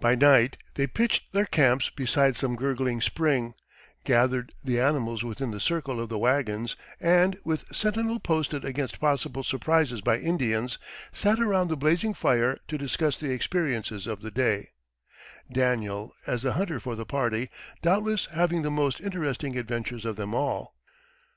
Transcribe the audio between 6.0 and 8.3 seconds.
of the wagons, and, with sentinel